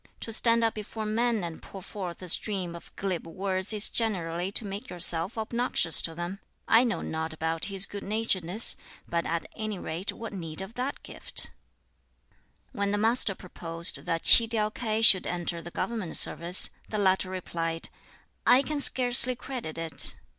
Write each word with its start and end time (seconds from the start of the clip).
To 0.21 0.33
stand 0.33 0.63
up 0.63 0.73
before 0.73 1.05
men 1.05 1.43
and 1.43 1.61
pour 1.61 1.79
forth 1.83 2.23
a 2.23 2.27
stream 2.29 2.75
of 2.75 2.91
glib 2.95 3.27
words 3.27 3.71
is 3.71 3.87
generally 3.87 4.51
to 4.53 4.65
make 4.65 4.89
yourself 4.89 5.37
obnoxious 5.37 6.01
to 6.01 6.15
them. 6.15 6.39
I 6.67 6.83
know 6.83 7.03
not 7.03 7.33
about 7.33 7.65
his 7.65 7.85
good 7.85 8.01
naturedness; 8.03 8.75
but 9.07 9.27
at 9.27 9.45
any 9.55 9.77
rate 9.77 10.11
what 10.11 10.33
need 10.33 10.59
of 10.59 10.73
that 10.73 11.03
gift?" 11.03 11.51
When 12.71 12.89
the 12.89 12.97
Master 12.97 13.35
proposed 13.35 14.07
that 14.07 14.25
Tsi 14.25 14.47
tiau 14.47 14.73
K'ai 14.73 15.01
should 15.03 15.27
enter 15.27 15.61
the 15.61 15.69
government 15.69 16.17
service, 16.17 16.71
the 16.89 16.97
latter 16.97 17.29
replied, 17.29 17.89
"I 18.43 18.63
can 18.63 18.79
scarcely 18.79 19.35
credit 19.35 19.77
it." 19.77 20.15